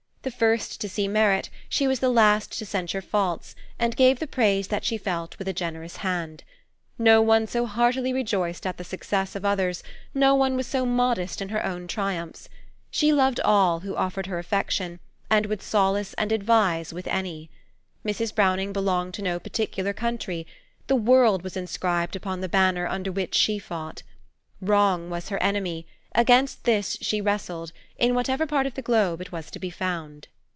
[0.23, 4.27] The first to see merit, she was the last to censure faults, and gave the
[4.27, 6.43] praise that she felt with a generous hand.
[6.99, 9.81] No one so heartily rejoiced at the success of others,
[10.13, 12.49] no one was so modest in her own triumphs.
[12.91, 14.99] She loved all who offered her affection,
[15.31, 17.49] and would solace and advise with any.
[18.05, 18.35] Mrs.
[18.35, 20.45] Browning belonged to no particular country;
[20.85, 24.03] the world was inscribed upon the banner under which she fought.
[24.61, 29.31] Wrong was her enemy; against this she wrestled, in whatever part of the globe it
[29.31, 30.27] was to be found."